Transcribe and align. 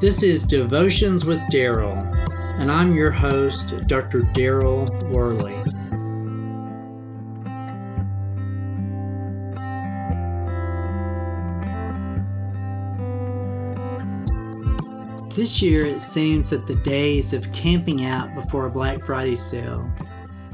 This 0.00 0.22
is 0.22 0.44
Devotions 0.44 1.24
with 1.24 1.40
Daryl, 1.50 2.00
and 2.60 2.70
I'm 2.70 2.94
your 2.94 3.10
host, 3.10 3.74
Dr. 3.88 4.20
Daryl 4.20 4.88
Worley. 5.10 5.56
This 15.34 15.60
year, 15.60 15.84
it 15.84 16.00
seems 16.00 16.50
that 16.50 16.68
the 16.68 16.76
days 16.84 17.32
of 17.32 17.50
camping 17.50 18.04
out 18.04 18.32
before 18.36 18.66
a 18.66 18.70
Black 18.70 19.04
Friday 19.04 19.34
sale 19.34 19.90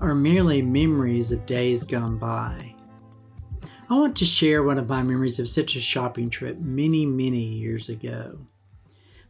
are 0.01 0.15
merely 0.15 0.63
memories 0.63 1.32
of 1.32 1.45
days 1.45 1.85
gone 1.85 2.17
by. 2.17 2.75
I 3.90 3.95
want 3.99 4.17
to 4.17 4.25
share 4.25 4.63
one 4.63 4.79
of 4.79 4.89
my 4.89 5.03
memories 5.03 5.39
of 5.39 5.51
such 5.51 5.76
a 5.76 5.82
shopping 5.82 6.31
trip 6.31 6.59
many, 6.61 7.04
many 7.04 7.43
years 7.43 7.90
ago. 7.90 8.39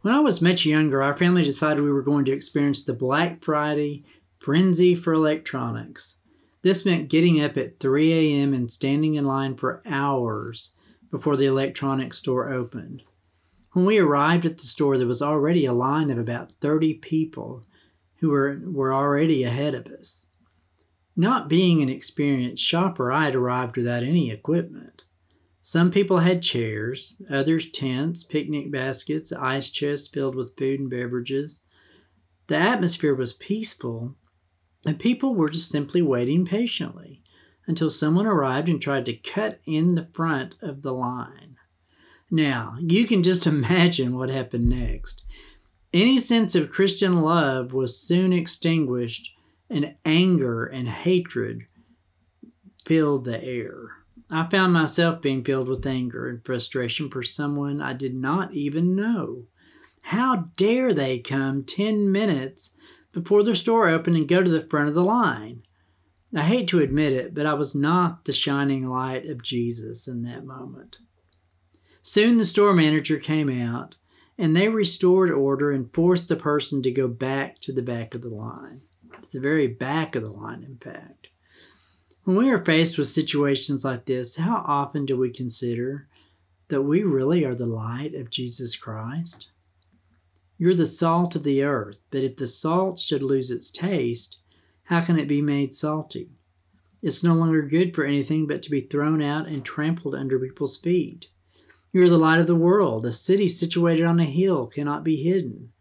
When 0.05 0.13
I 0.13 0.19
was 0.19 0.39
much 0.39 0.67
younger, 0.67 1.01
our 1.01 1.17
family 1.17 1.41
decided 1.41 1.83
we 1.83 1.91
were 1.91 2.03
going 2.03 2.25
to 2.25 2.31
experience 2.31 2.83
the 2.83 2.93
Black 2.93 3.43
Friday 3.43 4.05
frenzy 4.37 4.93
for 4.93 5.13
electronics. 5.13 6.21
This 6.61 6.85
meant 6.85 7.09
getting 7.09 7.41
up 7.41 7.57
at 7.57 7.79
3 7.79 8.13
a.m. 8.13 8.53
and 8.53 8.69
standing 8.69 9.15
in 9.15 9.25
line 9.25 9.55
for 9.55 9.81
hours 9.83 10.75
before 11.09 11.35
the 11.35 11.47
electronics 11.47 12.19
store 12.19 12.53
opened. 12.53 13.01
When 13.71 13.83
we 13.83 13.97
arrived 13.97 14.45
at 14.45 14.59
the 14.59 14.67
store, 14.67 14.99
there 14.99 15.07
was 15.07 15.23
already 15.23 15.65
a 15.65 15.73
line 15.73 16.11
of 16.11 16.19
about 16.19 16.51
30 16.61 16.93
people 16.99 17.63
who 18.17 18.29
were, 18.29 18.61
were 18.63 18.93
already 18.93 19.43
ahead 19.43 19.73
of 19.73 19.87
us. 19.87 20.27
Not 21.15 21.49
being 21.49 21.81
an 21.81 21.89
experienced 21.89 22.63
shopper, 22.63 23.11
I 23.11 23.25
had 23.25 23.35
arrived 23.35 23.75
without 23.75 24.03
any 24.03 24.29
equipment. 24.29 25.05
Some 25.67 25.89
people 25.89 26.19
had 26.19 26.43
chairs, 26.43 27.19
others 27.27 27.71
tents, 27.71 28.23
picnic 28.23 28.71
baskets, 28.71 29.31
ice 29.31 29.71
chests 29.71 30.07
filled 30.07 30.35
with 30.35 30.55
food 30.55 30.79
and 30.79 30.91
beverages. 30.91 31.63
The 32.45 32.55
atmosphere 32.55 33.15
was 33.15 33.33
peaceful, 33.33 34.13
and 34.85 34.99
people 34.99 35.33
were 35.33 35.49
just 35.49 35.71
simply 35.71 36.03
waiting 36.03 36.45
patiently 36.45 37.23
until 37.65 37.89
someone 37.89 38.27
arrived 38.27 38.69
and 38.69 38.79
tried 38.79 39.05
to 39.05 39.15
cut 39.15 39.59
in 39.65 39.95
the 39.95 40.07
front 40.13 40.53
of 40.61 40.83
the 40.83 40.93
line. 40.93 41.55
Now, 42.29 42.75
you 42.79 43.07
can 43.07 43.23
just 43.23 43.47
imagine 43.47 44.15
what 44.15 44.29
happened 44.29 44.69
next. 44.69 45.23
Any 45.91 46.19
sense 46.19 46.53
of 46.53 46.69
Christian 46.69 47.23
love 47.23 47.73
was 47.73 47.99
soon 47.99 48.33
extinguished, 48.33 49.31
and 49.67 49.95
anger 50.05 50.63
and 50.63 50.87
hatred 50.87 51.63
filled 52.85 53.25
the 53.25 53.43
air. 53.43 54.04
I 54.29 54.47
found 54.47 54.73
myself 54.73 55.21
being 55.21 55.43
filled 55.43 55.67
with 55.67 55.85
anger 55.85 56.27
and 56.27 56.43
frustration 56.43 57.09
for 57.09 57.23
someone 57.23 57.81
I 57.81 57.93
did 57.93 58.15
not 58.15 58.53
even 58.53 58.95
know. 58.95 59.43
How 60.03 60.49
dare 60.57 60.93
they 60.93 61.19
come 61.19 61.63
10 61.63 62.11
minutes 62.11 62.75
before 63.11 63.43
the 63.43 63.55
store 63.55 63.87
opened 63.87 64.17
and 64.17 64.27
go 64.27 64.43
to 64.43 64.49
the 64.49 64.61
front 64.61 64.89
of 64.89 64.95
the 64.95 65.03
line? 65.03 65.63
I 66.35 66.43
hate 66.43 66.67
to 66.69 66.79
admit 66.79 67.13
it, 67.13 67.33
but 67.33 67.45
I 67.45 67.53
was 67.53 67.73
not 67.73 68.25
the 68.25 68.33
shining 68.33 68.87
light 68.87 69.25
of 69.25 69.41
Jesus 69.41 70.07
in 70.07 70.23
that 70.23 70.45
moment. 70.45 70.97
Soon 72.01 72.37
the 72.37 72.45
store 72.45 72.73
manager 72.73 73.17
came 73.17 73.49
out, 73.49 73.95
and 74.37 74.55
they 74.55 74.67
restored 74.67 75.31
order 75.31 75.71
and 75.71 75.93
forced 75.93 76.27
the 76.27 76.35
person 76.35 76.81
to 76.81 76.91
go 76.91 77.07
back 77.07 77.59
to 77.61 77.71
the 77.71 77.81
back 77.81 78.13
of 78.13 78.21
the 78.21 78.29
line, 78.29 78.81
to 79.21 79.29
the 79.31 79.39
very 79.39 79.67
back 79.67 80.15
of 80.15 80.23
the 80.23 80.31
line, 80.31 80.63
in 80.63 80.77
fact. 80.77 81.27
When 82.25 82.37
we 82.37 82.49
are 82.49 82.65
faced 82.65 82.97
with 82.97 83.07
situations 83.07 83.85
like 83.85 84.05
this, 84.05 84.37
how 84.37 84.63
often 84.65 85.05
do 85.05 85.15
we 85.15 85.29
consider 85.29 86.07
that 86.69 86.81
we 86.81 87.03
really 87.03 87.45
are 87.45 87.53
the 87.53 87.69
light 87.69 88.15
of 88.15 88.31
Jesus 88.31 88.75
Christ? 88.75 89.49
You're 90.57 90.73
the 90.73 90.87
salt 90.87 91.35
of 91.35 91.43
the 91.43 91.61
earth, 91.61 91.99
but 92.09 92.23
if 92.23 92.35
the 92.35 92.47
salt 92.47 92.97
should 92.97 93.21
lose 93.21 93.51
its 93.51 93.69
taste, 93.69 94.39
how 94.85 95.01
can 95.01 95.19
it 95.19 95.27
be 95.27 95.39
made 95.39 95.75
salty? 95.75 96.31
It's 97.03 97.23
no 97.23 97.35
longer 97.35 97.61
good 97.61 97.93
for 97.93 98.05
anything 98.05 98.47
but 98.47 98.63
to 98.63 98.71
be 98.71 98.81
thrown 98.81 99.21
out 99.21 99.45
and 99.45 99.63
trampled 99.63 100.15
under 100.15 100.39
people's 100.39 100.77
feet. 100.77 101.27
You 101.93 102.01
are 102.05 102.09
the 102.09 102.17
light 102.17 102.39
of 102.39 102.47
the 102.47 102.55
world. 102.55 103.05
A 103.05 103.11
city 103.11 103.47
situated 103.47 104.03
on 104.03 104.19
a 104.19 104.25
hill 104.25 104.65
cannot 104.65 105.03
be 105.03 105.21
hidden. 105.21 105.73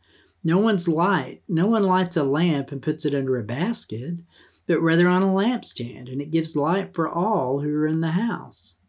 No 0.45 0.59
one's 0.59 0.89
light, 0.89 1.41
no 1.49 1.67
one 1.67 1.85
lights 1.85 2.19
a 2.19 2.23
lamp 2.23 2.71
and 2.71 2.83
puts 2.83 3.07
it 3.07 3.15
under 3.15 3.39
a 3.39 3.43
basket, 3.43 4.21
but 4.67 4.81
rather 4.81 5.09
on 5.09 5.23
a 5.23 5.27
lampstand, 5.27 6.11
and 6.11 6.21
it 6.21 6.31
gives 6.31 6.57
light 6.57 6.95
for 6.95 7.09
all 7.09 7.61
who 7.61 7.75
are 7.75 7.87
in 7.87 8.01
the 8.01 8.13
house. 8.13 8.81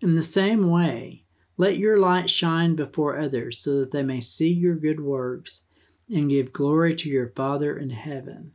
In 0.00 0.14
the 0.14 0.22
same 0.22 0.68
way, 0.68 1.24
let 1.56 1.78
your 1.78 1.98
light 1.98 2.28
shine 2.28 2.74
before 2.74 3.18
others 3.18 3.60
so 3.60 3.78
that 3.80 3.92
they 3.92 4.02
may 4.02 4.20
see 4.20 4.52
your 4.52 4.74
good 4.74 5.00
works 5.00 5.66
and 6.08 6.30
give 6.30 6.52
glory 6.52 6.94
to 6.96 7.08
your 7.08 7.28
Father 7.28 7.76
in 7.76 7.90
heaven. 7.90 8.52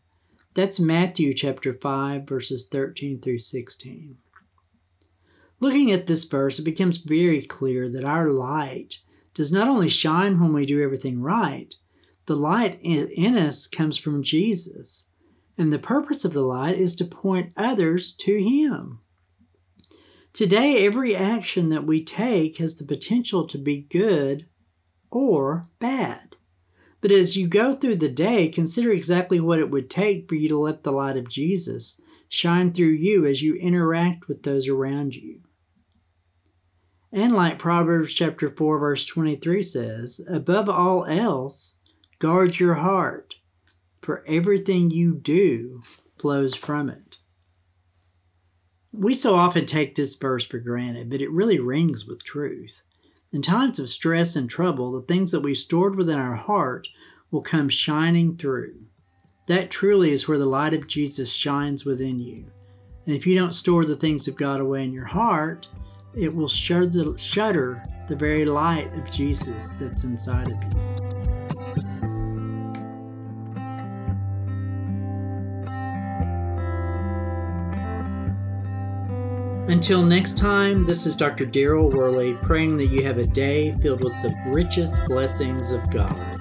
That's 0.53 0.79
Matthew 0.79 1.33
chapter 1.33 1.73
5 1.73 2.27
verses 2.27 2.67
13 2.67 3.21
through 3.21 3.39
16. 3.39 4.17
Looking 5.59 5.91
at 5.91 6.07
this 6.07 6.25
verse, 6.25 6.59
it 6.59 6.63
becomes 6.63 6.97
very 6.97 7.41
clear 7.43 7.89
that 7.89 8.03
our 8.03 8.29
light 8.29 8.99
does 9.33 9.51
not 9.51 9.67
only 9.67 9.89
shine 9.89 10.39
when 10.39 10.53
we 10.53 10.65
do 10.65 10.83
everything 10.83 11.21
right, 11.21 11.73
the 12.25 12.35
light 12.35 12.79
in 12.81 13.37
us 13.37 13.67
comes 13.67 13.97
from 13.97 14.21
Jesus. 14.21 15.07
And 15.57 15.73
the 15.73 15.79
purpose 15.79 16.23
of 16.23 16.33
the 16.33 16.41
light 16.41 16.77
is 16.77 16.95
to 16.95 17.05
point 17.05 17.53
others 17.57 18.13
to 18.17 18.37
Him. 18.37 18.99
Today, 20.33 20.85
every 20.85 21.15
action 21.15 21.69
that 21.69 21.87
we 21.87 22.03
take 22.03 22.59
has 22.59 22.75
the 22.75 22.83
potential 22.83 23.47
to 23.47 23.57
be 23.57 23.87
good 23.89 24.45
or 25.09 25.67
bad. 25.79 26.35
But 27.01 27.11
as 27.11 27.35
you 27.35 27.47
go 27.47 27.73
through 27.73 27.95
the 27.95 28.09
day, 28.09 28.49
consider 28.49 28.91
exactly 28.91 29.39
what 29.39 29.59
it 29.59 29.71
would 29.71 29.89
take 29.89 30.27
for 30.27 30.35
you 30.35 30.47
to 30.49 30.57
let 30.59 30.83
the 30.83 30.91
light 30.91 31.17
of 31.17 31.29
Jesus 31.29 31.99
shine 32.29 32.71
through 32.71 32.87
you 32.87 33.25
as 33.25 33.41
you 33.41 33.55
interact 33.55 34.27
with 34.27 34.43
those 34.43 34.67
around 34.67 35.15
you. 35.15 35.41
And 37.11 37.31
like 37.31 37.57
Proverbs 37.57 38.13
chapter 38.13 38.49
4 38.49 38.79
verse 38.79 39.05
23 39.05 39.63
says, 39.63 40.21
above 40.29 40.69
all 40.69 41.05
else, 41.05 41.79
guard 42.19 42.59
your 42.59 42.75
heart, 42.75 43.35
for 44.07 44.23
everything 44.25 44.89
you 44.89 45.13
do 45.13 45.81
flows 46.17 46.55
from 46.55 46.89
it. 46.89 47.17
We 48.93 49.13
so 49.13 49.35
often 49.35 49.65
take 49.65 49.95
this 49.95 50.15
verse 50.15 50.47
for 50.47 50.59
granted, 50.59 51.09
but 51.09 51.19
it 51.19 51.29
really 51.29 51.59
rings 51.59 52.05
with 52.05 52.23
truth. 52.23 52.83
In 53.33 53.41
times 53.41 53.79
of 53.79 53.89
stress 53.89 54.37
and 54.37 54.49
trouble, 54.49 54.93
the 54.93 55.01
things 55.01 55.31
that 55.31 55.41
we've 55.41 55.57
stored 55.57 55.97
within 55.97 56.17
our 56.17 56.37
heart 56.37 56.87
will 57.31 57.41
come 57.41 57.67
shining 57.67 58.37
through. 58.37 58.75
That 59.47 59.69
truly 59.69 60.11
is 60.11 60.25
where 60.25 60.39
the 60.39 60.45
light 60.45 60.73
of 60.73 60.87
Jesus 60.87 61.29
shines 61.29 61.83
within 61.83 62.21
you. 62.21 62.45
And 63.07 63.13
if 63.13 63.27
you 63.27 63.37
don't 63.37 63.53
store 63.53 63.83
the 63.83 63.97
things 63.97 64.25
of 64.29 64.37
God 64.37 64.61
away 64.61 64.85
in 64.85 64.93
your 64.93 65.03
heart, 65.03 65.67
it 66.15 66.33
will 66.33 66.47
shudder 66.47 67.83
the 68.07 68.15
very 68.15 68.45
light 68.45 68.93
of 68.93 69.11
Jesus 69.11 69.73
that's 69.73 70.05
inside 70.05 70.47
of 70.47 70.63
you. 70.63 70.96
Until 79.67 80.01
next 80.01 80.37
time, 80.37 80.85
this 80.85 81.05
is 81.05 81.17
Dr. 81.17 81.45
Daryl 81.45 81.93
Worley 81.93 82.35
praying 82.35 82.77
that 82.77 82.85
you 82.85 83.03
have 83.03 83.17
a 83.17 83.25
day 83.25 83.75
filled 83.75 84.01
with 84.01 84.13
the 84.21 84.33
richest 84.47 85.05
blessings 85.07 85.71
of 85.71 85.91
God. 85.91 86.36